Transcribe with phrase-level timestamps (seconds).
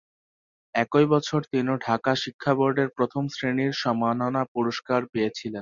[0.75, 5.49] একই বছর তিনি ঢাকা শিক্ষা বোর্ডের প্রথম শ্রেণীর সম্মাননা পুরস্কার পেয়েছিলেন।